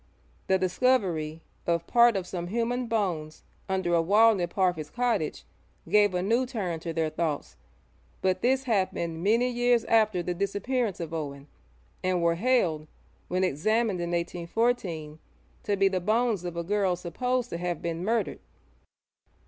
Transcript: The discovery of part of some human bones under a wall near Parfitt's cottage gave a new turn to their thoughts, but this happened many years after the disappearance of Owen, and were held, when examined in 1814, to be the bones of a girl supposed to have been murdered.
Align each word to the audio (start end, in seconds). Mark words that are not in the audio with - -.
The 0.47 0.57
discovery 0.57 1.43
of 1.67 1.85
part 1.85 2.15
of 2.15 2.25
some 2.25 2.47
human 2.47 2.87
bones 2.87 3.43
under 3.69 3.93
a 3.93 4.01
wall 4.01 4.33
near 4.33 4.47
Parfitt's 4.47 4.89
cottage 4.89 5.43
gave 5.87 6.15
a 6.15 6.23
new 6.23 6.47
turn 6.47 6.79
to 6.79 6.91
their 6.91 7.11
thoughts, 7.11 7.55
but 8.19 8.41
this 8.41 8.63
happened 8.63 9.21
many 9.23 9.47
years 9.47 9.85
after 9.85 10.23
the 10.23 10.33
disappearance 10.33 10.99
of 10.99 11.13
Owen, 11.13 11.45
and 12.03 12.23
were 12.23 12.33
held, 12.33 12.87
when 13.27 13.43
examined 13.43 14.01
in 14.01 14.09
1814, 14.09 15.19
to 15.61 15.77
be 15.77 15.87
the 15.87 15.99
bones 16.01 16.45
of 16.45 16.57
a 16.57 16.63
girl 16.63 16.95
supposed 16.95 17.51
to 17.51 17.59
have 17.59 17.79
been 17.79 18.03
murdered. 18.03 18.39